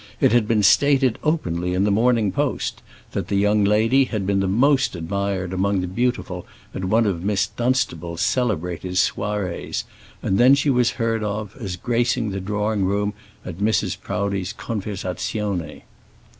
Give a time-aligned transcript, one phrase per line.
[0.19, 4.39] It had been stated openly in the Morning Post that that young lady had been
[4.39, 9.83] the most admired among the beautiful at one of Miss Dunstable's celebrated soirées,
[10.23, 13.13] and then she was heard of as gracing the drawing room
[13.45, 14.01] at Mrs.
[14.01, 15.83] Proudie's conversazione.